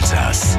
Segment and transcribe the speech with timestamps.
[0.00, 0.49] Alsace.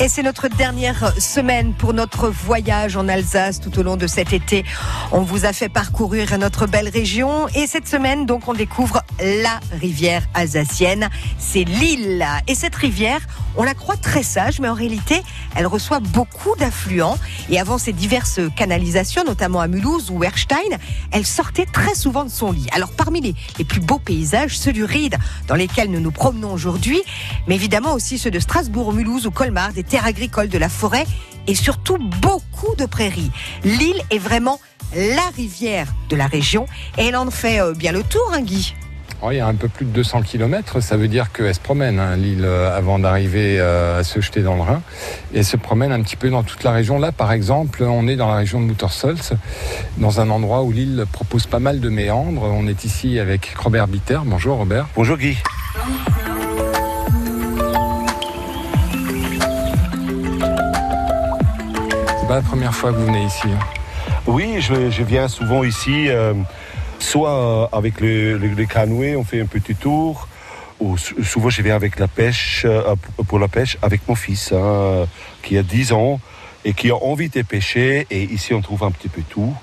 [0.00, 4.32] Et c'est notre dernière semaine pour notre voyage en Alsace tout au long de cet
[4.32, 4.64] été.
[5.10, 9.58] On vous a fait parcourir notre belle région et cette semaine, donc, on découvre la
[9.72, 11.08] rivière alsacienne.
[11.40, 12.24] C'est l'île.
[12.46, 13.22] Et cette rivière,
[13.56, 15.20] on la croit très sage, mais en réalité,
[15.56, 17.18] elle reçoit beaucoup d'affluents.
[17.50, 20.78] Et avant ces diverses canalisations, notamment à Mulhouse ou Erstein,
[21.10, 22.68] elle sortait très souvent de son lit.
[22.70, 25.16] Alors, parmi les, les plus beaux paysages, ceux du Ride,
[25.48, 27.02] dans lesquels nous nous promenons aujourd'hui,
[27.48, 31.06] mais évidemment aussi ceux de Strasbourg, Mulhouse ou Colmar, terres agricoles, de la forêt
[31.46, 33.30] et surtout beaucoup de prairies.
[33.64, 34.60] L'île est vraiment
[34.94, 38.74] la rivière de la région et elle en fait euh, bien le tour, hein, Guy.
[39.20, 41.58] Oh, il y a un peu plus de 200 km, ça veut dire qu'elle se
[41.58, 44.80] promène, hein, l'île, euh, avant d'arriver euh, à se jeter dans le Rhin.
[45.34, 47.00] Et elle se promène un petit peu dans toute la région.
[47.00, 49.32] Là, par exemple, on est dans la région de Muttersolz,
[49.96, 52.44] dans un endroit où l'île propose pas mal de méandres.
[52.44, 54.20] On est ici avec Robert Bitter.
[54.24, 54.86] Bonjour Robert.
[54.94, 55.36] Bonjour Guy.
[62.28, 63.46] Pas la première fois que vous venez ici.
[63.46, 63.58] hein.
[64.26, 66.34] Oui, je, viens souvent ici, euh,
[66.98, 70.28] soit euh, avec le, canoë, on fait un petit tour,
[70.78, 72.94] ou sou- souvent je viens avec la pêche, euh,
[73.26, 75.06] pour la pêche, avec mon fils, hein,
[75.42, 76.20] qui a 10 ans
[76.66, 78.06] et qui a envie de pêcher.
[78.10, 79.54] Et ici, on trouve un petit peu tout.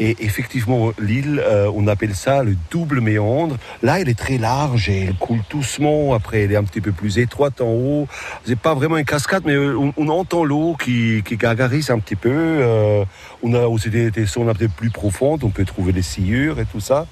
[0.00, 3.56] Et effectivement, l'île, euh, on appelle ça le double méandre.
[3.82, 6.14] Là, elle est très large et elle coule doucement.
[6.14, 8.08] Après, elle est un petit peu plus étroite en haut.
[8.44, 12.14] C'est pas vraiment une cascade, mais euh, on, entend l'eau qui, qui gargarise un petit
[12.14, 12.30] peu.
[12.30, 13.04] Euh,
[13.42, 15.42] on a aussi des, des un peu plus profondes.
[15.42, 17.06] On peut trouver des sciures et tout ça.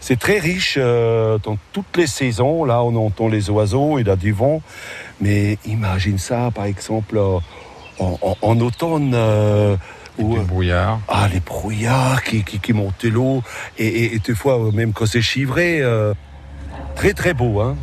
[0.00, 2.64] C'est très riche euh, dans toutes les saisons.
[2.64, 4.62] Là, on entend les oiseaux, il y a du vent.
[5.20, 7.20] Mais imagine ça, par exemple,
[7.98, 9.16] en automne.
[10.18, 11.00] Euh, où- Le brouillard.
[11.08, 12.58] ah, les brouillards qui, qui,
[13.10, 13.42] l'eau.
[13.78, 16.14] Et, et, et des fois, même quand c'est chivré, euh,
[16.94, 17.60] très très beau.
[17.60, 17.76] Hein.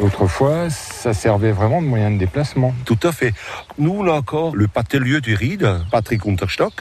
[0.00, 2.72] Autrefois, ça servait vraiment de moyen de déplacement.
[2.84, 3.34] Tout à fait.
[3.78, 6.72] Nous, a encore le pâtelier du Ride, Patrick Unterstock.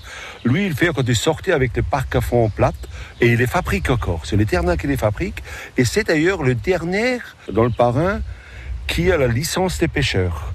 [0.46, 2.76] Lui, il fait encore des sorties avec des parcs à fond plate
[3.20, 4.22] et il les fabrique encore.
[4.26, 4.46] C'est les
[4.78, 5.42] qui les fabrique.
[5.78, 7.18] Et c'est d'ailleurs le dernier
[7.52, 8.22] dans le parrain
[8.86, 10.54] qui a la licence des pêcheurs.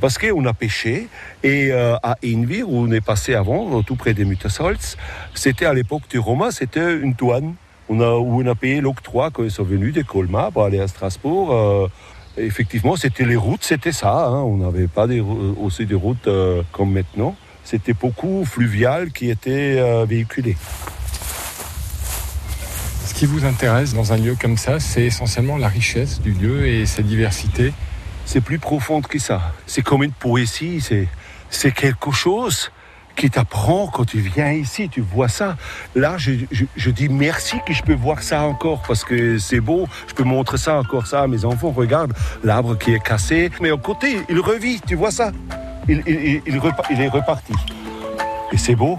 [0.00, 1.08] Parce qu'on a pêché
[1.42, 4.96] et euh, à Invir, où on est passé avant, tout près des Muttersolz,
[5.34, 7.54] c'était à l'époque du Romain, c'était une douane.
[7.88, 10.80] On a, où on a payé l'octroi quand ils sont venus de Colmar pour aller
[10.80, 11.52] à Strasbourg.
[11.52, 11.88] euh,
[12.38, 14.26] Effectivement, c'était les routes, c'était ça.
[14.28, 14.40] hein.
[14.42, 15.06] On n'avait pas
[15.60, 17.36] aussi des routes euh, comme maintenant.
[17.62, 20.56] C'était beaucoup fluvial qui était euh, véhiculé.
[23.04, 26.66] Ce qui vous intéresse dans un lieu comme ça, c'est essentiellement la richesse du lieu
[26.66, 27.72] et sa diversité.
[28.24, 29.40] C'est plus profond que ça.
[29.66, 30.80] C'est comme une poésie.
[31.50, 32.70] C'est, quelque chose
[33.14, 34.88] qui t'apprend quand tu viens ici.
[34.88, 35.56] Tu vois ça.
[35.94, 39.86] Là, je, dis merci que je peux voir ça encore parce que c'est beau.
[40.08, 41.70] Je peux montrer ça encore ça à mes enfants.
[41.70, 43.50] Regarde l'arbre qui est cassé.
[43.60, 44.80] Mais au côté, il revit.
[44.80, 45.32] Tu vois ça
[45.88, 47.52] il est reparti.
[48.52, 48.98] Et c'est beau.